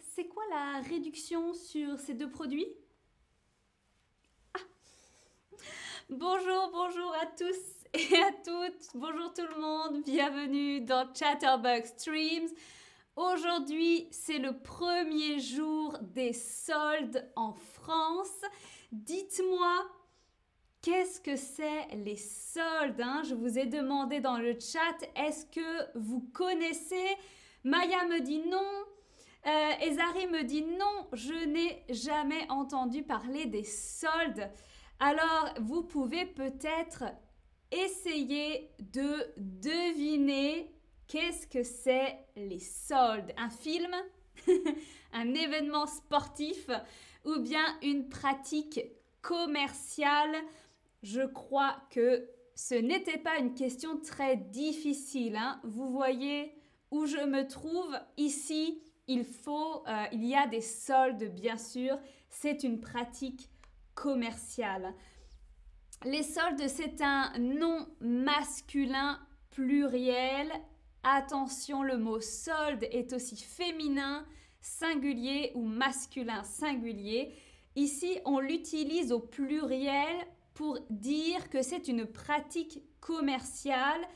c'est 0.00 0.26
quoi 0.26 0.42
la 0.50 0.80
réduction 0.80 1.52
sur 1.54 1.98
ces 1.98 2.14
deux 2.14 2.30
produits 2.30 2.68
ah. 4.54 4.60
Bonjour, 6.08 6.70
bonjour 6.72 7.14
à 7.14 7.26
tous 7.26 7.56
et 7.94 8.16
à 8.16 8.32
toutes. 8.32 8.88
Bonjour 8.94 9.32
tout 9.32 9.46
le 9.46 9.60
monde. 9.60 10.02
Bienvenue 10.04 10.80
dans 10.80 11.12
Chatterbug 11.12 11.84
Streams. 11.84 12.48
Aujourd'hui, 13.16 14.08
c'est 14.10 14.38
le 14.38 14.58
premier 14.58 15.40
jour 15.40 15.98
des 16.00 16.32
soldes 16.32 17.28
en 17.34 17.52
France. 17.52 18.40
Dites-moi, 18.92 19.88
qu'est-ce 20.82 21.20
que 21.20 21.36
c'est 21.36 21.88
les 21.94 22.16
soldes 22.16 23.00
hein? 23.00 23.22
Je 23.24 23.34
vous 23.34 23.58
ai 23.58 23.66
demandé 23.66 24.20
dans 24.20 24.38
le 24.38 24.58
chat, 24.60 25.06
est-ce 25.16 25.46
que 25.46 25.98
vous 25.98 26.20
connaissez? 26.32 27.16
Maya 27.64 28.06
me 28.06 28.20
dit 28.20 28.40
non. 28.48 28.84
Euh, 29.46 29.70
Ezari 29.80 30.26
me 30.26 30.42
dit 30.42 30.62
non, 30.62 31.06
je 31.12 31.46
n'ai 31.46 31.84
jamais 31.88 32.48
entendu 32.50 33.02
parler 33.02 33.46
des 33.46 33.64
soldes. 33.64 34.50
Alors, 35.00 35.54
vous 35.60 35.82
pouvez 35.84 36.26
peut-être 36.26 37.04
essayer 37.70 38.70
de 38.80 39.32
deviner 39.36 40.74
qu'est-ce 41.06 41.46
que 41.46 41.62
c'est 41.62 42.18
les 42.36 42.58
soldes. 42.58 43.32
Un 43.36 43.50
film, 43.50 43.94
un 45.12 45.34
événement 45.34 45.86
sportif 45.86 46.68
ou 47.24 47.38
bien 47.38 47.64
une 47.82 48.08
pratique 48.08 48.80
commerciale? 49.22 50.36
Je 51.02 51.22
crois 51.22 51.76
que 51.90 52.28
ce 52.56 52.74
n'était 52.74 53.18
pas 53.18 53.38
une 53.38 53.54
question 53.54 54.00
très 54.00 54.36
difficile. 54.36 55.36
Hein. 55.36 55.60
Vous 55.62 55.90
voyez 55.90 56.52
où 56.90 57.06
je 57.06 57.18
me 57.18 57.46
trouve 57.46 57.96
ici 58.16 58.82
il 59.08 59.24
faut, 59.24 59.82
euh, 59.88 60.04
il 60.12 60.24
y 60.24 60.36
a 60.36 60.46
des 60.46 60.60
soldes 60.60 61.34
bien 61.34 61.56
sûr, 61.56 61.98
c'est 62.28 62.62
une 62.62 62.80
pratique 62.80 63.50
commerciale. 63.94 64.94
Les 66.04 66.22
soldes, 66.22 66.68
c'est 66.68 67.02
un 67.02 67.32
nom 67.38 67.88
masculin 68.00 69.18
pluriel. 69.50 70.52
Attention, 71.02 71.82
le 71.82 71.96
mot 71.96 72.20
solde 72.20 72.84
est 72.92 73.12
aussi 73.12 73.36
féminin, 73.36 74.24
singulier 74.60 75.50
ou 75.54 75.64
masculin 75.64 76.44
singulier. 76.44 77.34
Ici, 77.74 78.18
on 78.24 78.38
l'utilise 78.38 79.10
au 79.10 79.20
pluriel 79.20 80.16
pour 80.54 80.78
dire 80.90 81.50
que 81.50 81.62
c'est 81.62 81.88
une 81.88 82.06
pratique 82.06 82.82
commerciale 83.00 84.06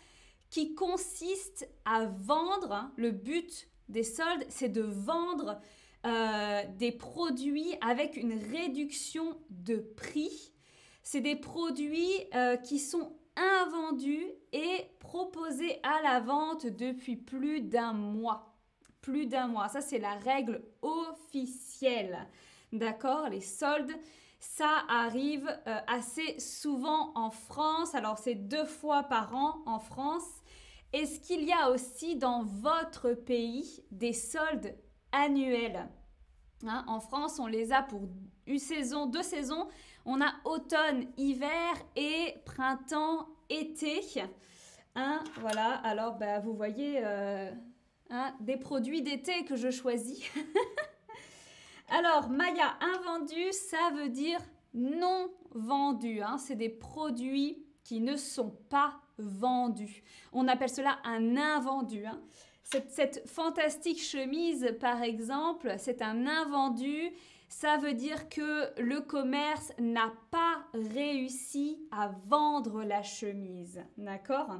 qui 0.50 0.74
consiste 0.74 1.68
à 1.84 2.04
vendre. 2.06 2.72
Hein, 2.72 2.92
le 2.96 3.10
but 3.10 3.68
des 3.92 4.02
soldes, 4.02 4.44
c'est 4.48 4.70
de 4.70 4.82
vendre 4.82 5.60
euh, 6.04 6.62
des 6.78 6.90
produits 6.90 7.74
avec 7.80 8.16
une 8.16 8.32
réduction 8.32 9.36
de 9.50 9.76
prix. 9.76 10.52
C'est 11.02 11.20
des 11.20 11.36
produits 11.36 12.10
euh, 12.34 12.56
qui 12.56 12.78
sont 12.78 13.12
invendus 13.36 14.26
et 14.52 14.86
proposés 14.98 15.78
à 15.82 16.02
la 16.02 16.20
vente 16.20 16.66
depuis 16.66 17.16
plus 17.16 17.60
d'un 17.60 17.92
mois. 17.92 18.56
Plus 19.00 19.26
d'un 19.26 19.46
mois, 19.46 19.68
ça 19.68 19.80
c'est 19.80 19.98
la 19.98 20.14
règle 20.14 20.64
officielle. 20.80 22.26
D'accord? 22.72 23.28
Les 23.28 23.40
soldes, 23.40 23.92
ça 24.38 24.84
arrive 24.88 25.48
euh, 25.66 25.78
assez 25.86 26.38
souvent 26.40 27.12
en 27.14 27.30
France. 27.30 27.94
Alors 27.94 28.18
c'est 28.18 28.34
deux 28.34 28.64
fois 28.64 29.04
par 29.04 29.34
an 29.34 29.62
en 29.66 29.78
France. 29.78 30.41
Est-ce 30.92 31.20
qu'il 31.20 31.44
y 31.44 31.52
a 31.52 31.70
aussi 31.70 32.16
dans 32.16 32.42
votre 32.42 33.12
pays 33.14 33.82
des 33.90 34.12
soldes 34.12 34.76
annuels 35.10 35.88
hein, 36.66 36.84
En 36.86 37.00
France, 37.00 37.38
on 37.38 37.46
les 37.46 37.72
a 37.72 37.82
pour 37.82 38.02
une 38.46 38.58
saison, 38.58 39.06
deux 39.06 39.22
saisons. 39.22 39.68
On 40.04 40.20
a 40.20 40.32
automne, 40.44 41.06
hiver 41.16 41.72
et 41.96 42.34
printemps, 42.44 43.28
été. 43.48 44.00
Hein, 44.94 45.22
voilà, 45.40 45.76
alors 45.76 46.16
bah, 46.16 46.40
vous 46.40 46.54
voyez 46.54 47.00
euh, 47.02 47.50
hein, 48.10 48.34
des 48.40 48.58
produits 48.58 49.02
d'été 49.02 49.44
que 49.44 49.56
je 49.56 49.70
choisis. 49.70 50.22
alors, 51.88 52.28
Maya, 52.28 52.76
invendu, 52.80 53.52
ça 53.52 53.90
veut 53.94 54.10
dire 54.10 54.40
non 54.74 55.30
vendu. 55.52 56.20
C'est 56.38 56.56
des 56.56 56.68
produits 56.68 57.64
qui 57.84 58.00
ne 58.00 58.16
sont 58.16 58.50
pas 58.68 59.00
vendu. 59.22 60.02
On 60.32 60.48
appelle 60.48 60.70
cela 60.70 60.98
un 61.04 61.36
invendu. 61.36 62.04
Hein. 62.06 62.20
Cette, 62.62 63.28
fantastique 63.28 64.02
chemise, 64.02 64.76
par 64.80 65.02
exemple, 65.02 65.74
c'est 65.78 66.02
un 66.02 66.26
invendu. 66.26 67.12
Ça 67.48 67.76
veut 67.76 67.92
dire 67.92 68.28
que 68.28 68.80
le 68.80 69.00
commerce 69.00 69.72
n'a 69.78 70.12
pas 70.30 70.64
réussi 70.72 71.86
à 71.90 72.10
vendre 72.26 72.82
la 72.82 73.02
chemise. 73.02 73.82
D'accord? 73.98 74.58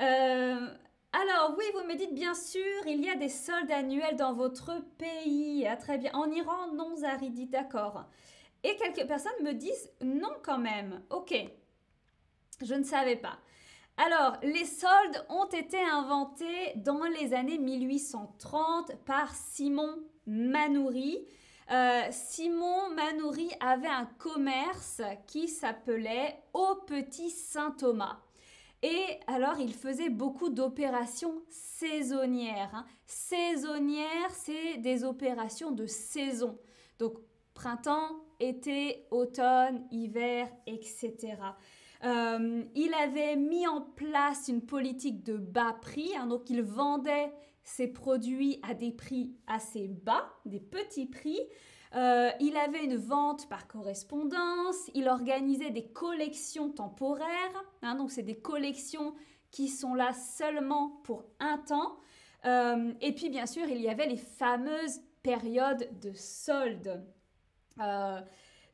Euh, 0.00 0.68
alors 1.12 1.54
oui, 1.56 1.64
vous 1.74 1.88
me 1.88 1.96
dites 1.96 2.14
bien 2.14 2.34
sûr, 2.34 2.86
il 2.86 3.02
y 3.02 3.08
a 3.08 3.16
des 3.16 3.30
soldes 3.30 3.70
annuels 3.70 4.16
dans 4.16 4.34
votre 4.34 4.84
pays. 4.98 5.66
Ah, 5.66 5.76
très 5.76 5.98
bien. 5.98 6.12
En 6.12 6.30
Iran, 6.30 6.72
non, 6.74 6.94
Zari 6.94 7.30
dit 7.30 7.46
d'accord. 7.46 8.04
Et 8.62 8.76
quelques 8.76 9.06
personnes 9.06 9.42
me 9.42 9.52
disent 9.52 9.90
non 10.02 10.34
quand 10.42 10.58
même. 10.58 11.02
Ok. 11.10 11.34
Je 12.62 12.74
ne 12.74 12.84
savais 12.84 13.16
pas. 13.16 13.38
Alors, 13.98 14.36
les 14.42 14.64
soldes 14.64 15.26
ont 15.30 15.46
été 15.46 15.78
inventés 15.80 16.74
dans 16.76 17.04
les 17.04 17.32
années 17.32 17.58
1830 17.58 18.96
par 19.04 19.34
Simon 19.34 20.02
Manoury. 20.26 21.26
Euh, 21.70 22.02
Simon 22.10 22.90
Manoury 22.94 23.50
avait 23.60 23.88
un 23.88 24.06
commerce 24.18 25.00
qui 25.26 25.48
s'appelait 25.48 26.42
Au 26.52 26.76
Petit 26.86 27.30
Saint-Thomas. 27.30 28.18
Et 28.82 29.18
alors, 29.26 29.58
il 29.58 29.72
faisait 29.72 30.10
beaucoup 30.10 30.50
d'opérations 30.50 31.42
saisonnières. 31.48 32.70
Hein. 32.74 32.86
Saisonnières, 33.06 34.30
c'est 34.30 34.76
des 34.78 35.04
opérations 35.04 35.72
de 35.72 35.86
saison. 35.86 36.58
Donc, 36.98 37.14
printemps, 37.54 38.10
été, 38.38 39.06
automne, 39.10 39.86
hiver, 39.90 40.48
etc. 40.66 41.36
Euh, 42.06 42.62
il 42.76 42.94
avait 42.94 43.36
mis 43.36 43.66
en 43.66 43.80
place 43.80 44.46
une 44.48 44.62
politique 44.64 45.24
de 45.24 45.36
bas 45.36 45.76
prix, 45.80 46.12
hein, 46.16 46.26
donc 46.26 46.48
il 46.50 46.62
vendait 46.62 47.32
ses 47.64 47.88
produits 47.88 48.60
à 48.62 48.74
des 48.74 48.92
prix 48.92 49.34
assez 49.48 49.88
bas, 49.88 50.32
des 50.44 50.60
petits 50.60 51.06
prix. 51.06 51.40
Euh, 51.96 52.30
il 52.40 52.56
avait 52.56 52.84
une 52.84 52.96
vente 52.96 53.48
par 53.48 53.66
correspondance, 53.66 54.90
il 54.94 55.08
organisait 55.08 55.70
des 55.70 55.88
collections 55.88 56.70
temporaires, 56.70 57.64
hein, 57.82 57.96
donc 57.96 58.12
c'est 58.12 58.22
des 58.22 58.38
collections 58.38 59.14
qui 59.50 59.68
sont 59.68 59.94
là 59.94 60.12
seulement 60.12 61.00
pour 61.02 61.24
un 61.40 61.58
temps. 61.58 61.96
Euh, 62.44 62.92
et 63.00 63.12
puis 63.12 63.30
bien 63.30 63.46
sûr, 63.46 63.66
il 63.68 63.80
y 63.80 63.88
avait 63.88 64.06
les 64.06 64.16
fameuses 64.16 65.00
périodes 65.22 65.88
de 66.00 66.12
soldes. 66.12 67.04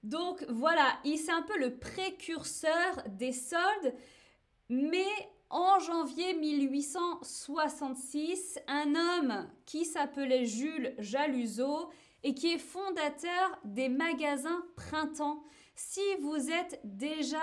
Donc 0.02 0.44
voilà, 0.48 0.98
il 1.04 1.18
c'est 1.18 1.32
un 1.32 1.42
peu 1.42 1.58
le 1.58 1.76
précurseur 1.76 3.02
des 3.08 3.32
soldes, 3.32 3.94
mais 4.68 5.06
en 5.48 5.78
janvier 5.78 6.34
1866, 6.34 8.58
un 8.66 8.94
homme 8.94 9.48
qui 9.66 9.84
s'appelait 9.84 10.46
Jules 10.46 10.94
Jaluseau 10.98 11.91
et 12.24 12.34
qui 12.34 12.52
est 12.52 12.58
fondateur 12.58 13.58
des 13.64 13.88
magasins 13.88 14.64
Printemps. 14.76 15.42
Si 15.74 16.00
vous 16.20 16.50
êtes 16.50 16.80
déjà 16.84 17.38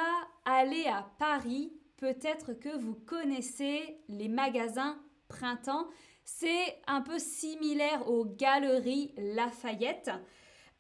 allé 0.46 0.86
à 0.88 1.10
Paris, 1.20 1.74
peut-être 1.98 2.54
que 2.54 2.76
vous 2.78 2.96
connaissez 2.96 3.98
les 4.08 4.28
magasins 4.28 4.98
Printemps. 5.28 5.88
C'est 6.24 6.82
un 6.88 7.02
peu 7.02 7.20
similaire 7.20 8.10
aux 8.10 8.26
galeries 8.26 9.14
Lafayette. 9.18 10.12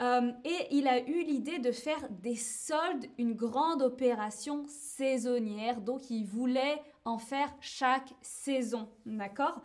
Euh, 0.01 0.31
et 0.45 0.67
il 0.71 0.87
a 0.87 1.01
eu 1.01 1.23
l'idée 1.23 1.59
de 1.59 1.71
faire 1.71 2.07
des 2.09 2.35
soldes, 2.35 3.05
une 3.17 3.33
grande 3.33 3.81
opération 3.81 4.65
saisonnière. 4.67 5.81
Donc 5.81 6.09
il 6.09 6.25
voulait 6.25 6.81
en 7.03 7.17
faire 7.17 7.53
chaque 7.59 8.13
saison. 8.21 8.89
D'accord? 9.05 9.61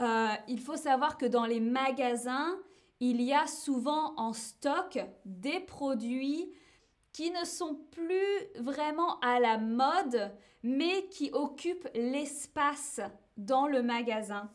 Euh, 0.00 0.28
Il 0.48 0.60
faut 0.60 0.76
savoir 0.76 1.18
que 1.18 1.26
dans 1.26 1.44
les 1.44 1.60
magasins, 1.60 2.56
il 3.00 3.20
y 3.20 3.34
a 3.34 3.46
souvent 3.46 4.14
en 4.16 4.32
stock 4.32 4.98
des 5.24 5.60
produits 5.60 6.50
qui 7.12 7.30
ne 7.30 7.44
sont 7.44 7.76
plus 7.92 8.38
vraiment 8.58 9.20
à 9.20 9.38
la 9.38 9.58
mode, 9.58 10.32
mais 10.62 11.06
qui 11.10 11.30
occupent 11.32 11.88
l'espace 11.94 13.00
dans 13.36 13.66
le 13.66 13.82
magasin. 13.82 14.50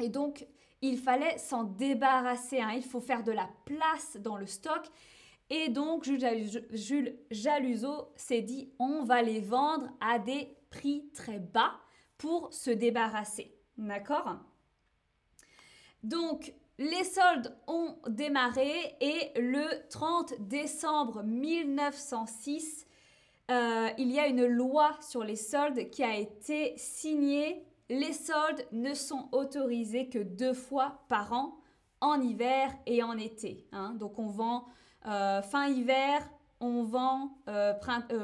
Et 0.00 0.08
donc, 0.08 0.46
il 0.82 0.98
fallait 0.98 1.38
s'en 1.38 1.64
débarrasser. 1.64 2.60
Hein. 2.60 2.72
Il 2.76 2.84
faut 2.84 3.00
faire 3.00 3.22
de 3.22 3.32
la 3.32 3.48
place 3.64 4.16
dans 4.20 4.36
le 4.36 4.46
stock. 4.46 4.82
Et 5.48 5.68
donc, 5.68 6.04
Jules 6.04 7.18
Jaluso 7.30 8.12
s'est 8.16 8.42
dit, 8.42 8.72
on 8.78 9.04
va 9.04 9.22
les 9.22 9.40
vendre 9.40 9.88
à 10.00 10.18
des 10.18 10.56
prix 10.70 11.08
très 11.14 11.38
bas 11.38 11.72
pour 12.18 12.52
se 12.52 12.70
débarrasser. 12.70 13.54
D'accord? 13.76 14.36
Donc, 16.02 16.52
les 16.78 17.04
soldes 17.04 17.56
ont 17.66 17.96
démarré 18.08 18.96
et 19.00 19.32
le 19.36 19.88
30 19.88 20.34
décembre 20.48 21.22
1906, 21.22 22.86
euh, 23.50 23.88
il 23.98 24.10
y 24.10 24.18
a 24.18 24.26
une 24.26 24.46
loi 24.46 24.96
sur 25.00 25.22
les 25.22 25.36
soldes 25.36 25.90
qui 25.90 26.02
a 26.02 26.16
été 26.16 26.76
signée. 26.76 27.64
Les 27.92 28.14
soldes 28.14 28.66
ne 28.72 28.94
sont 28.94 29.28
autorisés 29.32 30.08
que 30.08 30.18
deux 30.18 30.54
fois 30.54 31.02
par 31.10 31.34
an, 31.34 31.58
en 32.00 32.22
hiver 32.22 32.72
et 32.86 33.02
en 33.02 33.18
été. 33.18 33.66
Hein. 33.70 33.94
Donc 34.00 34.18
on 34.18 34.28
vend 34.28 34.64
euh, 35.06 35.42
fin 35.42 35.66
hiver, 35.66 36.26
on 36.60 36.84
vend 36.84 37.36
euh, 37.48 37.74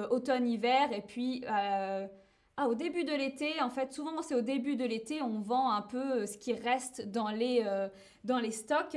automne-hiver 0.09 0.91
et 0.93 1.03
puis 1.03 1.45
ah, 1.47 2.67
au 2.67 2.75
début 2.75 3.05
de 3.05 3.13
l'été, 3.13 3.61
en 3.61 3.69
fait, 3.69 3.93
souvent 3.93 4.23
c'est 4.23 4.35
au 4.35 4.41
début 4.41 4.77
de 4.77 4.87
l'été, 4.87 5.21
on 5.21 5.39
vend 5.39 5.71
un 5.71 5.83
peu 5.83 6.25
ce 6.25 6.39
qui 6.39 6.55
reste 6.55 7.11
dans 7.11 7.29
les, 7.29 7.63
dans 8.25 8.39
les 8.39 8.53
stocks. 8.53 8.97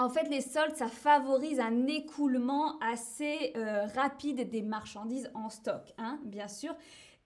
En 0.00 0.08
fait, 0.08 0.30
les 0.30 0.40
soldes, 0.40 0.76
ça 0.76 0.88
favorise 0.88 1.60
un 1.60 1.86
écoulement 1.86 2.78
assez 2.78 3.52
euh, 3.54 3.84
rapide 3.94 4.48
des 4.48 4.62
marchandises 4.62 5.30
en 5.34 5.50
stock, 5.50 5.92
hein, 5.98 6.18
bien 6.24 6.48
sûr. 6.48 6.74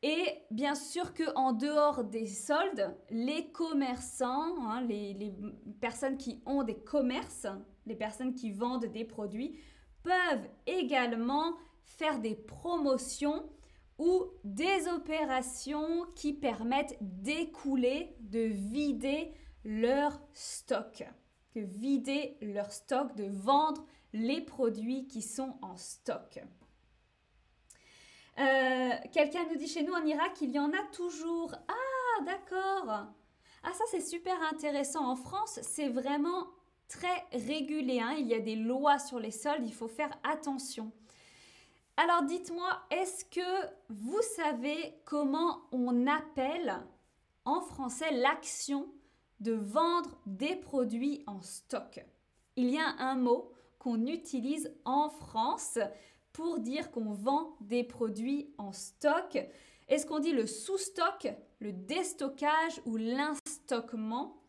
Et 0.02 0.42
bien 0.50 0.74
sûr 0.74 1.14
qu'en 1.14 1.52
dehors 1.52 2.02
des 2.02 2.26
soldes, 2.26 2.96
les 3.10 3.52
commerçants, 3.52 4.68
hein, 4.68 4.80
les, 4.88 5.14
les, 5.14 5.32
personnes 5.80 6.16
qui 6.16 6.42
ont 6.46 6.64
des 6.64 6.74
commerces, 6.74 7.46
les 7.86 7.94
personnes 7.94 8.34
qui 8.34 8.50
vendent 8.50 8.86
des 8.86 9.04
produits, 9.04 9.56
peuvent 10.02 10.48
également 10.66 11.54
faire 11.84 12.18
des 12.18 12.34
promotions 12.34 13.48
ou 13.98 14.24
des 14.42 14.88
opérations 14.88 16.06
qui 16.16 16.32
permettent 16.32 16.98
d'écouler, 17.00 18.16
de 18.18 18.40
vider 18.40 19.32
leur 19.62 20.20
stock 20.32 21.04
vider 21.60 22.36
leur 22.40 22.72
stock, 22.72 23.14
de 23.16 23.24
vendre 23.24 23.84
les 24.12 24.40
produits 24.40 25.06
qui 25.06 25.22
sont 25.22 25.56
en 25.62 25.76
stock. 25.76 26.40
Euh, 28.38 28.90
quelqu'un 29.12 29.44
nous 29.50 29.56
dit 29.56 29.68
chez 29.68 29.82
nous 29.82 29.92
en 29.92 30.04
Irak, 30.04 30.40
il 30.40 30.50
y 30.50 30.58
en 30.58 30.72
a 30.72 30.82
toujours. 30.92 31.54
Ah, 31.68 32.24
d'accord. 32.24 33.06
Ah, 33.62 33.72
ça 33.72 33.84
c'est 33.90 34.00
super 34.00 34.36
intéressant. 34.52 35.06
En 35.06 35.16
France, 35.16 35.60
c'est 35.62 35.88
vraiment 35.88 36.48
très 36.88 37.26
régulé. 37.32 38.00
Hein. 38.00 38.14
Il 38.18 38.26
y 38.26 38.34
a 38.34 38.40
des 38.40 38.56
lois 38.56 38.98
sur 38.98 39.18
les 39.18 39.30
soldes, 39.30 39.66
il 39.66 39.72
faut 39.72 39.88
faire 39.88 40.10
attention. 40.22 40.92
Alors 41.96 42.22
dites-moi, 42.22 42.68
est-ce 42.90 43.24
que 43.24 43.66
vous 43.88 44.20
savez 44.36 44.94
comment 45.04 45.62
on 45.70 46.06
appelle 46.08 46.82
en 47.44 47.60
français 47.60 48.10
l'action 48.10 48.88
de 49.44 49.52
vendre 49.52 50.18
des 50.24 50.56
produits 50.56 51.22
en 51.26 51.42
stock. 51.42 52.02
Il 52.56 52.70
y 52.70 52.78
a 52.78 52.88
un 52.98 53.14
mot 53.14 53.52
qu'on 53.78 54.06
utilise 54.06 54.74
en 54.86 55.10
France 55.10 55.78
pour 56.32 56.58
dire 56.58 56.90
qu'on 56.90 57.12
vend 57.12 57.54
des 57.60 57.84
produits 57.84 58.54
en 58.56 58.72
stock. 58.72 59.38
Est-ce 59.88 60.06
qu'on 60.06 60.18
dit 60.18 60.32
le 60.32 60.46
sous-stock, 60.46 61.28
le 61.60 61.72
déstockage 61.72 62.80
ou 62.86 62.96
l'instockement? 62.96 64.40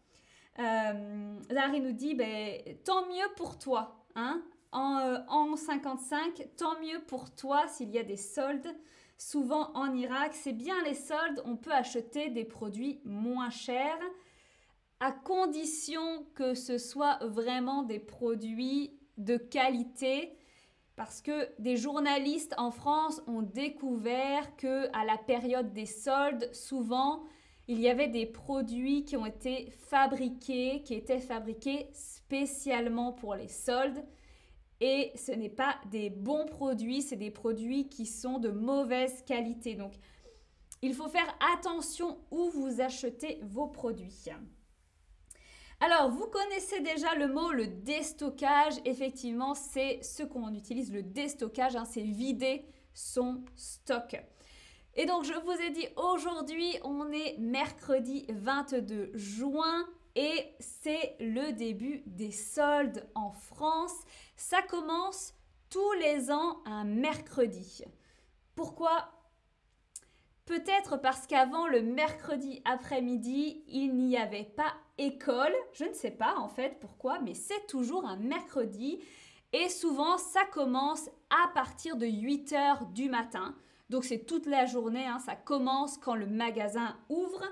Euh, 0.60 1.40
Larry 1.50 1.82
nous 1.82 1.92
dit, 1.92 2.16
ben, 2.16 2.62
tant 2.86 3.06
mieux 3.08 3.28
pour 3.36 3.60
toi. 3.60 4.06
Hein? 4.16 4.42
En, 4.72 4.98
euh, 5.00 5.18
en 5.28 5.58
55, 5.58 6.48
tant 6.56 6.80
mieux 6.80 7.02
pour 7.06 7.36
toi 7.36 7.68
s'il 7.68 7.90
y 7.90 8.00
a 8.00 8.04
des 8.04 8.18
soldes. 8.18 8.74
Souvent 9.18 9.72
en 9.74 9.94
Irak, 9.94 10.34
c'est 10.34 10.54
bien 10.54 10.82
les 10.84 10.94
soldes, 10.94 11.42
on 11.44 11.58
peut 11.58 11.72
acheter 11.74 12.30
des 12.30 12.46
produits 12.46 13.02
moins 13.04 13.50
chers 13.50 14.00
à 15.00 15.12
condition 15.12 16.26
que 16.36 16.54
ce 16.54 16.78
soit 16.78 17.20
vraiment 17.22 17.84
des 17.84 18.00
produits 18.00 18.98
de 19.18 19.38
qualité 19.38 20.38
parce 20.96 21.22
que 21.22 21.50
des 21.60 21.76
journalistes 21.76 22.54
en 22.58 22.72
France 22.72 23.22
ont 23.28 23.42
découvert 23.42 24.56
que 24.56 24.88
à 24.94 25.04
la 25.04 25.18
période 25.18 25.74
des 25.74 25.86
soldes, 25.86 26.50
souvent 26.54 27.24
il 27.68 27.80
y 27.80 27.90
avait 27.90 28.08
des 28.08 28.26
produits 28.26 29.04
qui 29.06 29.18
ont 29.18 29.26
été 29.26 29.72
fabriqués, 29.72 30.84
qui 30.84 30.94
étaient 30.94 31.20
fabriqués 31.20 31.90
spécialement 31.94 33.12
pour 33.12 33.36
les 33.36 33.48
soldes. 33.48 34.06
Et 34.82 35.12
ce 35.16 35.32
n'est 35.32 35.50
pas 35.50 35.76
des 35.90 36.10
bons 36.10 36.46
produits, 36.46 37.02
c'est 37.02 37.16
des 37.16 37.32
produits 37.32 37.88
qui 37.88 38.06
sont 38.06 38.40
de 38.40 38.50
mauvaise 38.50 39.24
qualité. 39.26 39.76
Donc, 39.76 39.94
il 40.82 40.94
faut 40.94 41.08
faire 41.08 41.36
attention 41.54 42.20
où 42.30 42.50
vous 42.52 42.82
achetez 42.82 43.40
vos 43.42 43.68
produits. 43.68 44.30
Alors, 45.82 46.10
vous 46.10 46.28
connaissez 46.28 46.80
déjà 46.82 47.16
le 47.16 47.28
mot 47.28 47.52
le 47.52 47.68
déstockage. 47.68 48.76
Effectivement, 48.86 49.54
c'est 49.54 50.02
ce 50.02 50.24
qu'on 50.24 50.54
utilise, 50.54 50.92
le 50.92 51.04
déstockage, 51.04 51.76
hein, 51.76 51.86
c'est 51.86 52.02
vider 52.02 52.66
son 52.94 53.44
stock. 53.56 54.16
Et 54.96 55.06
donc, 55.06 55.26
je 55.26 55.34
vous 55.34 55.52
ai 55.52 55.72
dit, 55.72 55.88
aujourd'hui, 55.98 56.78
on 56.84 57.12
est 57.12 57.38
mercredi 57.38 58.26
22 58.30 59.12
juin 59.14 59.86
et 60.16 60.56
c'est 60.60 61.18
le 61.20 61.52
début 61.52 62.04
des 62.06 62.32
soldes 62.32 63.06
en 63.14 63.32
France. 63.32 63.96
Ça 64.38 64.62
commence 64.62 65.34
tous 65.70 65.92
les 66.00 66.32
ans 66.32 66.60
un 66.66 66.86
mercredi. 66.86 67.84
Pourquoi? 68.56 69.12
Peut-être 70.46 70.96
parce 71.02 71.28
qu'avant 71.28 71.68
le 71.68 71.82
mercredi 71.82 72.62
après-midi, 72.64 73.64
il 73.68 73.98
n'y 73.98 74.16
avait 74.16 74.46
pas 74.46 74.74
école. 74.98 75.54
Je 75.74 75.86
ne 75.86 75.94
sais 75.94 76.12
pas 76.12 76.36
en 76.38 76.48
fait 76.48 76.80
pourquoi, 76.80 77.20
mais 77.20 77.34
c'est 77.34 77.68
toujours 77.68 78.06
un 78.06 78.18
mercredi. 78.18 79.00
Et 79.54 79.70
souvent, 79.70 80.18
ça 80.18 80.42
commence 80.52 81.10
à 81.30 81.48
partir 81.54 81.96
de 81.96 82.06
8 82.06 82.54
heures 82.54 82.86
du 82.88 83.10
matin. 83.10 83.56
Donc 83.90 84.04
c'est 84.04 84.26
toute 84.26 84.48
la 84.48 84.66
journée, 84.66 85.06
hein. 85.06 85.20
ça 85.20 85.36
commence 85.36 85.98
quand 85.98 86.16
le 86.16 86.28
magasin 86.28 86.98
ouvre. 87.10 87.44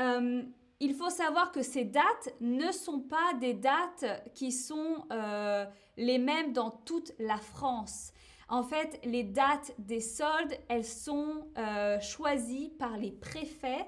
Euh, 0.00 0.42
il 0.80 0.94
faut 0.94 1.10
savoir 1.10 1.50
que 1.52 1.62
ces 1.62 1.84
dates 1.84 2.34
ne 2.40 2.70
sont 2.72 3.00
pas 3.00 3.34
des 3.40 3.54
dates 3.54 4.04
qui 4.34 4.52
sont 4.52 5.04
euh, 5.12 5.66
les 5.96 6.18
mêmes 6.18 6.52
dans 6.52 6.70
toute 6.70 7.12
la 7.18 7.36
France. 7.36 8.12
En 8.48 8.62
fait, 8.62 8.98
les 9.04 9.24
dates 9.24 9.74
des 9.78 10.00
soldes, 10.00 10.56
elles 10.68 10.84
sont 10.84 11.48
euh, 11.58 12.00
choisies 12.00 12.70
par 12.78 12.96
les 12.96 13.10
préfets 13.10 13.86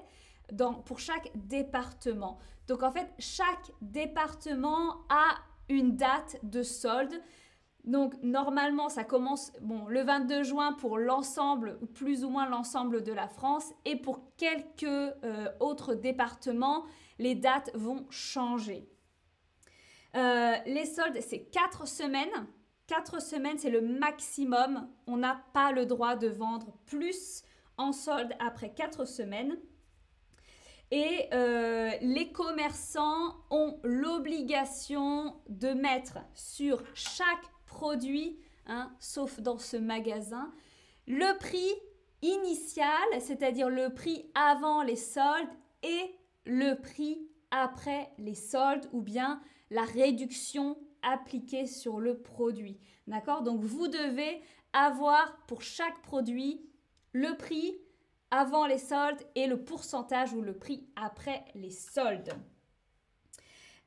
pour 0.85 0.99
chaque 0.99 1.31
département. 1.35 2.37
Donc 2.67 2.83
en 2.83 2.91
fait, 2.91 3.11
chaque 3.19 3.71
département 3.81 5.01
a 5.09 5.35
une 5.69 5.95
date 5.95 6.37
de 6.43 6.63
solde. 6.63 7.13
Donc 7.83 8.13
normalement, 8.21 8.89
ça 8.89 9.03
commence 9.03 9.51
bon, 9.61 9.87
le 9.87 10.03
22 10.03 10.43
juin 10.43 10.73
pour 10.73 10.97
l'ensemble, 10.97 11.79
plus 11.93 12.23
ou 12.23 12.29
moins 12.29 12.47
l'ensemble 12.47 13.03
de 13.03 13.11
la 13.11 13.27
France, 13.27 13.73
et 13.85 13.95
pour 13.95 14.21
quelques 14.37 14.83
euh, 14.83 15.49
autres 15.59 15.95
départements, 15.95 16.85
les 17.17 17.35
dates 17.35 17.71
vont 17.73 18.05
changer. 18.09 18.87
Euh, 20.15 20.55
les 20.65 20.85
soldes, 20.85 21.19
c'est 21.21 21.45
4 21.45 21.87
semaines. 21.87 22.47
4 22.87 23.21
semaines, 23.21 23.57
c'est 23.57 23.69
le 23.69 23.81
maximum. 23.81 24.87
On 25.07 25.17
n'a 25.17 25.41
pas 25.53 25.71
le 25.71 25.85
droit 25.85 26.15
de 26.15 26.27
vendre 26.27 26.73
plus 26.85 27.43
en 27.77 27.93
solde 27.93 28.33
après 28.39 28.73
4 28.73 29.05
semaines. 29.05 29.57
Et 30.91 31.29
euh, 31.33 31.91
les 32.01 32.31
commerçants 32.33 33.35
ont 33.49 33.79
l'obligation 33.83 35.35
de 35.47 35.69
mettre 35.69 36.17
sur 36.33 36.83
chaque 36.93 37.45
produit, 37.65 38.37
hein, 38.67 38.91
sauf 38.99 39.39
dans 39.39 39.57
ce 39.57 39.77
magasin, 39.77 40.51
le 41.07 41.37
prix 41.37 41.71
initial, 42.21 43.21
c'est-à-dire 43.21 43.69
le 43.69 43.93
prix 43.93 44.29
avant 44.35 44.83
les 44.83 44.97
soldes 44.97 45.49
et 45.81 46.13
le 46.45 46.75
prix 46.75 47.25
après 47.51 48.11
les 48.17 48.35
soldes 48.35 48.87
ou 48.91 49.01
bien 49.01 49.41
la 49.69 49.83
réduction 49.83 50.77
appliqué 51.01 51.65
sur 51.65 51.99
le 51.99 52.21
produit. 52.21 52.79
D'accord? 53.07 53.41
Donc 53.43 53.61
vous 53.61 53.87
devez 53.87 54.41
avoir 54.73 55.37
pour 55.47 55.61
chaque 55.61 56.01
produit 56.01 56.61
le 57.13 57.35
prix 57.37 57.77
avant 58.31 58.65
les 58.65 58.77
soldes 58.77 59.21
et 59.35 59.45
le 59.45 59.63
pourcentage 59.63 60.33
ou 60.33 60.41
le 60.41 60.53
prix 60.53 60.87
après 60.95 61.45
les 61.53 61.69
soldes. 61.69 62.33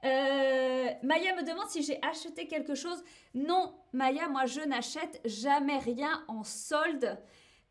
Euh, 0.05 0.91
Maya 1.03 1.35
me 1.35 1.43
demande 1.43 1.69
si 1.69 1.83
j'ai 1.83 1.99
acheté 2.03 2.47
quelque 2.47 2.75
chose. 2.75 3.03
Non, 3.35 3.75
Maya, 3.95 4.29
moi 4.29 4.45
je 4.45 4.61
n'achète 4.61 5.21
jamais 5.25 5.79
rien 5.79 6.23
en 6.29 6.45
solde 6.45 7.19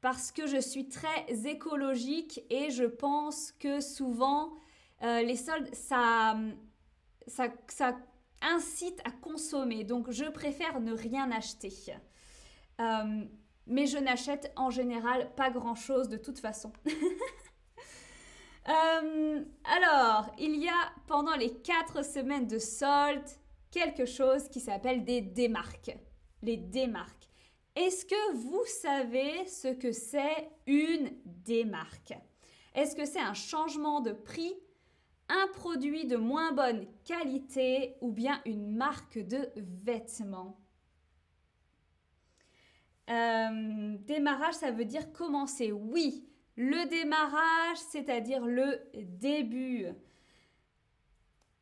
parce 0.02 0.32
que 0.32 0.48
je 0.48 0.58
suis 0.58 0.90
très 0.90 1.26
écologique 1.46 2.44
et 2.50 2.72
je 2.72 2.86
pense 2.86 3.52
que 3.52 3.80
souvent 3.80 4.52
euh, 5.04 5.22
les 5.22 5.36
soldes, 5.36 5.74
ça, 5.74 6.36
ça, 7.28 7.50
ça 7.68 7.98
incite 8.42 9.00
à 9.06 9.12
consommer. 9.12 9.84
Donc 9.84 10.10
je 10.10 10.26
préfère 10.26 10.82
ne 10.82 10.94
rien 10.94 11.32
acheter. 11.32 11.72
Euh, 12.82 13.26
mais 13.68 13.86
je 13.86 13.98
n'achète 13.98 14.52
en 14.56 14.70
général 14.70 15.34
pas 15.36 15.50
grand-chose 15.50 16.10
de 16.10 16.18
toute 16.18 16.40
façon. 16.40 16.72
Euh, 18.70 19.44
alors, 19.66 20.34
il 20.40 20.56
y 20.56 20.70
a 20.70 20.94
pendant 21.06 21.36
les 21.36 21.54
quatre 21.54 22.06
semaines 22.06 22.48
de 22.48 22.60
solde 22.60 23.28
quelque 23.72 24.06
chose 24.06 24.48
qui 24.48 24.62
s'appelle 24.62 25.04
des 25.04 25.20
démarques. 25.20 25.98
Les 26.42 26.56
démarques. 26.56 27.28
Est-ce 27.76 28.06
que 28.06 28.36
vous 28.36 28.64
savez 28.66 29.46
ce 29.48 29.68
que 29.68 29.92
c'est 29.92 30.50
une 30.68 31.12
démarque? 31.26 32.14
Est-ce 32.76 32.96
que 32.96 33.06
c'est 33.06 33.20
un 33.20 33.34
changement 33.34 34.00
de 34.00 34.12
prix, 34.12 34.54
un 35.28 35.48
produit 35.54 36.06
de 36.06 36.16
moins 36.16 36.52
bonne 36.52 36.86
qualité 37.04 37.96
ou 38.02 38.12
bien 38.12 38.42
une 38.46 38.76
marque 38.76 39.18
de 39.18 39.50
vêtements? 39.58 40.63
Euh, 43.10 43.96
Démarrage, 44.00 44.56
ça 44.56 44.72
veut 44.72 44.86
dire 44.86 45.12
commencer. 45.12 45.72
Oui, 45.72 46.28
le 46.56 46.88
démarrage, 46.88 47.78
c'est-à-dire 47.90 48.46
le 48.46 48.82
début. 48.94 49.88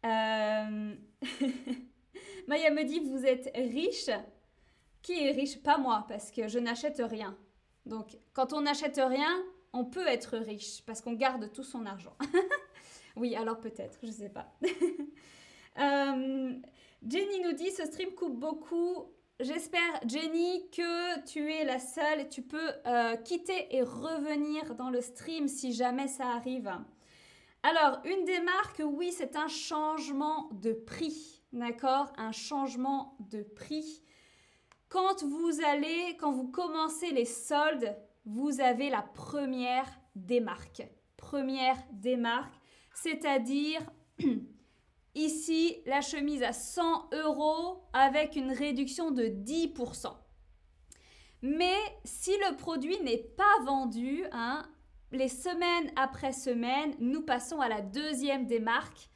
Euh... 0.06 0.96
Maya 2.48 2.72
me 2.72 2.84
dit, 2.84 3.00
vous 3.00 3.26
êtes 3.26 3.52
riche. 3.56 4.10
Qui 5.02 5.26
est 5.26 5.32
riche? 5.32 5.62
Pas 5.62 5.78
moi, 5.78 6.06
parce 6.08 6.32
que 6.32 6.48
je 6.48 6.60
n'achète 6.60 7.02
rien. 7.04 7.38
Donc, 7.86 8.18
quand 8.34 8.54
on 8.54 8.62
n'achète 8.62 9.00
rien, 9.04 9.44
on 9.74 9.86
peut 9.86 10.06
être 10.08 10.38
riche, 10.38 10.84
parce 10.86 11.02
qu'on 11.02 11.14
garde 11.14 11.52
tout 11.52 11.64
son 11.64 11.86
argent. 11.86 12.16
oui, 13.16 13.36
alors 13.36 13.60
peut-être, 13.60 14.00
je 14.02 14.08
ne 14.08 14.12
sais 14.12 14.30
pas. 14.30 14.54
Euh, 15.80 16.54
Jenny 17.08 17.40
nous 17.40 17.54
dit, 17.54 17.72
ce 17.72 17.86
stream 17.86 18.10
coupe 18.10 18.38
beaucoup. 18.38 19.06
J'espère, 19.44 20.00
Jenny, 20.06 20.70
que 20.70 21.20
tu 21.26 21.52
es 21.52 21.64
la 21.64 21.80
seule. 21.80 22.30
Tu 22.30 22.44
peux 22.44 22.72
euh, 22.86 23.16
quitter 23.16 23.76
et 23.76 23.82
revenir 23.82 24.76
dans 24.76 24.92
le 24.92 25.02
stream 25.02 25.48
si 25.48 25.74
jamais 25.74 26.08
ça 26.08 26.28
arrive. 26.28 26.72
Alors, 27.64 28.02
une 28.06 28.24
des 28.24 28.40
marques, 28.40 28.84
oui, 28.86 29.12
c'est 29.12 29.36
un 29.36 29.48
changement 29.48 30.48
de 30.52 30.74
prix. 30.74 31.42
D'accord? 31.54 32.14
Un 32.18 32.32
changement 32.32 33.18
de 33.32 33.42
prix. 33.42 34.04
Quand 34.90 35.24
vous 35.24 35.60
allez, 35.66 36.18
quand 36.20 36.32
vous 36.32 36.50
commencez 36.50 37.10
les 37.10 37.26
soldes, 37.26 37.98
vous 38.26 38.62
avez 38.62 38.92
la 38.92 39.02
première 39.02 39.88
démarque. 40.16 40.84
Première 41.18 41.78
démarque, 41.92 42.54
c'est-à-dire 42.94 43.82
ici 45.16 45.78
la 45.86 46.02
chemise 46.02 46.44
à 46.44 46.54
100 46.54 47.10
euros 47.14 47.84
avec 47.94 48.36
une 48.36 48.52
réduction 48.52 49.12
de 49.12 49.26
10%. 49.26 50.14
Mais 51.42 51.78
si 52.04 52.32
le 52.32 52.56
produit 52.56 53.00
n'est 53.02 53.18
pas 53.18 53.64
vendu, 53.66 54.24
hein, 54.32 54.64
les 55.12 55.28
semaines 55.28 55.92
après 55.96 56.32
semaine, 56.32 56.96
nous 57.00 57.22
passons 57.22 57.60
à 57.60 57.68
la 57.68 57.82
deuxième 57.82 58.46
démarque 58.46 59.10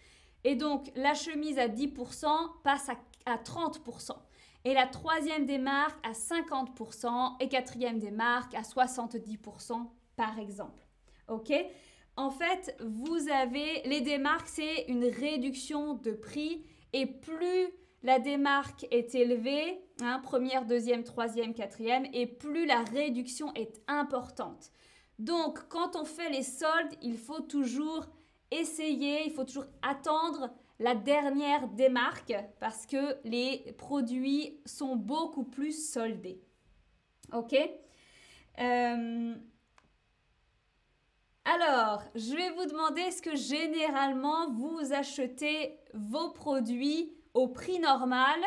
et 0.46 0.56
donc, 0.56 0.92
la 0.96 1.16
chemise 1.16 1.58
à 1.58 1.68
10% 1.68 2.28
passe 2.64 2.90
à, 3.26 3.36
30%. 3.38 4.12
Et 4.64 4.76
la 4.76 4.86
troisième 4.86 5.48
démarque 5.48 5.98
à 6.06 6.12
50% 6.12 7.38
et 7.40 7.50
quatrième 7.50 7.98
démarque 7.98 8.54
à 8.54 8.62
70% 8.62 9.88
par 10.16 10.38
exemple. 10.38 10.86
OK? 11.28 11.52
En 12.18 12.32
fait, 12.32 12.76
vous 12.80 13.30
avez 13.30 13.82
les 13.86 14.02
démarques, 14.02 14.48
c'est 14.48 14.86
une 14.88 15.06
réduction 15.06 15.96
de 15.96 16.12
prix 16.12 16.66
et 16.94 17.06
plus 17.06 17.68
la 18.04 18.20
démarque 18.20 18.86
est 18.92 19.16
élevée, 19.16 19.82
hein, 20.02 20.20
première, 20.24 20.66
deuxième, 20.66 21.04
troisième, 21.04 21.54
quatrième, 21.54 22.06
et 22.14 22.28
plus 22.28 22.66
la 22.66 22.84
réduction 22.84 23.54
est 23.56 23.82
importante. 23.88 24.72
Donc, 25.20 25.68
quand 25.70 25.96
on 25.96 26.06
fait 26.06 26.30
les 26.30 26.44
soldes, 26.44 26.94
il 27.02 27.18
faut 27.18 27.42
toujours 27.42 28.06
essayer, 28.52 29.26
il 29.26 29.32
faut 29.32 29.44
toujours 29.44 29.66
attendre 29.82 30.52
la 30.80 30.94
dernière 30.94 31.68
démarque 31.70 32.36
parce 32.60 32.86
que 32.86 33.18
les 33.28 33.74
produits 33.78 34.60
sont 34.66 34.96
beaucoup 34.96 35.46
plus 35.46 35.92
soldés. 35.92 36.42
Ok? 37.34 37.56
Euh, 38.60 39.36
Alors, 41.46 42.02
je 42.16 42.36
vais 42.36 42.50
vous 42.52 42.66
demander 42.66 43.02
est-ce 43.02 43.22
que 43.22 43.36
généralement 43.36 44.50
vous 44.52 44.94
achetez 44.94 45.80
vos 45.94 46.32
produits 46.32 47.16
au 47.36 47.48
prix 47.48 47.78
normal, 47.80 48.40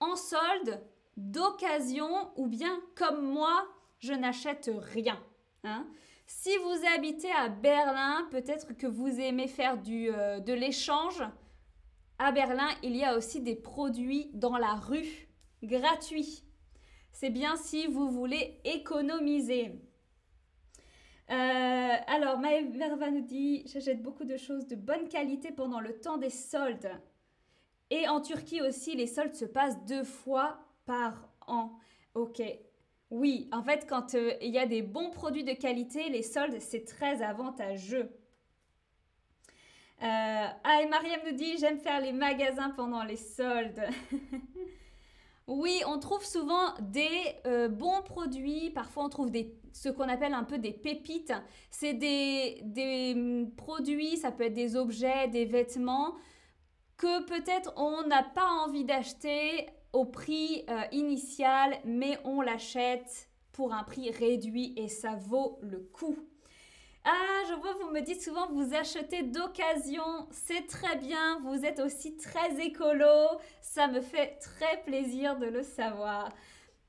en 0.00 0.16
solde, 0.16 0.82
d'occasion 1.16 2.32
ou 2.36 2.48
bien 2.48 2.80
comme 2.96 3.22
moi, 3.24 3.64
je 4.00 4.12
n'achète 4.12 4.72
rien. 4.92 5.22
Hein? 5.62 5.86
Si 6.26 6.50
vous 6.58 6.86
habitez 6.96 7.30
à 7.30 7.48
Berlin, 7.48 8.26
peut-être 8.32 8.76
que 8.76 8.88
vous 8.88 9.20
aimez 9.20 9.46
faire 9.46 9.78
euh, 9.88 10.40
de 10.40 10.52
l'échange. 10.52 11.22
À 12.18 12.32
Berlin, 12.32 12.68
il 12.82 12.96
y 12.96 13.04
a 13.04 13.16
aussi 13.16 13.40
des 13.40 13.56
produits 13.56 14.30
dans 14.34 14.56
la 14.56 14.74
rue, 14.74 15.28
gratuits. 15.62 16.42
C'est 17.12 17.30
bien 17.30 17.56
si 17.56 17.86
vous 17.86 18.10
voulez 18.10 18.60
économiser. 18.64 19.80
Euh, 21.30 21.96
alors, 22.06 22.38
Maëva 22.38 23.10
nous 23.10 23.20
dit 23.20 23.62
J'achète 23.66 24.02
beaucoup 24.02 24.24
de 24.24 24.36
choses 24.36 24.66
de 24.66 24.74
bonne 24.76 25.08
qualité 25.08 25.52
pendant 25.52 25.80
le 25.80 25.98
temps 26.00 26.18
des 26.18 26.30
soldes. 26.30 26.90
Et 27.90 28.08
en 28.08 28.20
Turquie 28.20 28.62
aussi, 28.62 28.94
les 28.94 29.06
soldes 29.06 29.34
se 29.34 29.44
passent 29.44 29.84
deux 29.84 30.04
fois 30.04 30.58
par 30.86 31.28
an. 31.46 31.72
Ok, 32.14 32.42
oui, 33.10 33.48
en 33.52 33.62
fait, 33.62 33.86
quand 33.88 34.14
euh, 34.14 34.34
il 34.40 34.50
y 34.50 34.58
a 34.58 34.66
des 34.66 34.82
bons 34.82 35.10
produits 35.10 35.42
de 35.42 35.52
qualité, 35.52 36.08
les 36.08 36.22
soldes, 36.22 36.60
c'est 36.60 36.84
très 36.84 37.22
avantageux. 37.22 38.08
Euh, 40.02 40.46
ah, 40.64 40.82
et 40.82 40.86
Mariam 40.88 41.20
nous 41.26 41.36
dit, 41.36 41.58
j'aime 41.58 41.78
faire 41.78 42.00
les 42.00 42.12
magasins 42.12 42.70
pendant 42.70 43.02
les 43.02 43.16
soldes. 43.16 43.82
oui, 45.48 45.82
on 45.86 45.98
trouve 45.98 46.24
souvent 46.24 46.72
des 46.80 47.10
euh, 47.46 47.68
bons 47.68 48.00
produits. 48.02 48.70
Parfois, 48.70 49.04
on 49.04 49.08
trouve 49.08 49.30
des, 49.30 49.59
ce 49.72 49.88
qu'on 49.88 50.08
appelle 50.08 50.34
un 50.34 50.44
peu 50.44 50.58
des 50.58 50.72
pépites. 50.72 51.32
C'est 51.70 51.94
des, 51.94 52.60
des 52.64 53.12
hum, 53.14 53.50
produits, 53.56 54.16
ça 54.16 54.32
peut 54.32 54.44
être 54.44 54.54
des 54.54 54.76
objets, 54.76 55.28
des 55.28 55.44
vêtements 55.44 56.14
que 57.00 57.24
peut-être 57.24 57.72
on 57.76 58.06
n'a 58.06 58.22
pas 58.22 58.46
envie 58.66 58.84
d'acheter 58.84 59.66
au 59.94 60.04
prix 60.04 60.64
euh, 60.68 60.82
initial, 60.92 61.78
mais 61.84 62.18
on 62.24 62.42
l'achète 62.42 63.30
pour 63.52 63.72
un 63.72 63.84
prix 63.84 64.10
réduit 64.10 64.74
et 64.76 64.88
ça 64.88 65.14
vaut 65.16 65.58
le 65.62 65.78
coup. 65.78 66.16
Ah, 67.04 67.42
je 67.48 67.54
vois, 67.54 67.72
vous 67.80 67.90
me 67.90 68.02
dites 68.02 68.22
souvent 68.22 68.46
vous 68.52 68.74
achetez 68.74 69.22
d'occasion, 69.22 70.28
c'est 70.30 70.66
très 70.66 70.96
bien, 70.96 71.40
vous 71.42 71.64
êtes 71.64 71.80
aussi 71.80 72.18
très 72.18 72.60
écolo, 72.60 73.40
ça 73.62 73.88
me 73.88 74.02
fait 74.02 74.38
très 74.38 74.82
plaisir 74.82 75.38
de 75.38 75.46
le 75.46 75.62
savoir. 75.62 76.28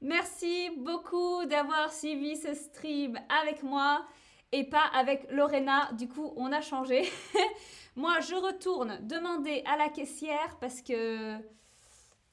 Merci 0.02 0.72
beaucoup 0.78 1.46
d'avoir 1.46 1.92
suivi 1.94 2.36
ce 2.36 2.54
stream 2.54 3.20
avec 3.42 3.64
moi 3.64 4.06
et 4.52 4.64
pas 4.64 4.86
avec 4.94 5.30
Lorena, 5.32 5.92
du 5.94 6.08
coup 6.08 6.34
on 6.36 6.52
a 6.52 6.62
changé. 6.62 7.04
moi 7.96 8.20
je 8.20 8.36
retourne 8.36 9.00
demander 9.02 9.64
à 9.66 9.78
la 9.78 9.90
caissière 9.90 10.58
parce 10.60 10.82
que 10.82 11.40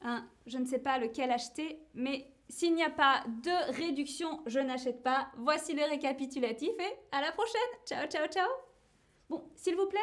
Hein, 0.02 0.24
je 0.46 0.58
ne 0.58 0.64
sais 0.64 0.78
pas 0.78 0.98
lequel 0.98 1.30
acheter, 1.30 1.80
mais 1.94 2.30
s'il 2.48 2.74
n'y 2.74 2.84
a 2.84 2.90
pas 2.90 3.24
de 3.42 3.72
réduction, 3.72 4.40
je 4.46 4.60
n'achète 4.60 5.02
pas. 5.02 5.28
Voici 5.38 5.74
le 5.74 5.82
récapitulatif 5.84 6.70
et 6.78 6.98
à 7.12 7.20
la 7.20 7.32
prochaine. 7.32 7.60
Ciao, 7.84 8.06
ciao, 8.06 8.26
ciao. 8.28 8.48
Bon, 9.28 9.42
s'il 9.56 9.76
vous 9.76 9.86
plaît, 9.86 9.98